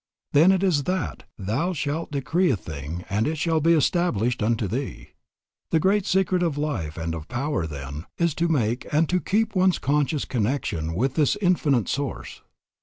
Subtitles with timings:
[0.33, 4.67] Then it is that "Thou shalt decree a thing and it shall be established unto
[4.67, 5.09] thee."
[5.69, 9.53] The great secret of life and of power, then, is to make and to keep
[9.55, 12.41] one's conscious connection with this Infinite Source.